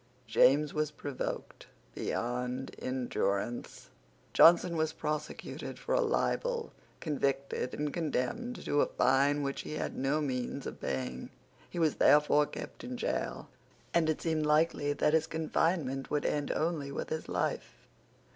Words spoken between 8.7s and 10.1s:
a fine which he had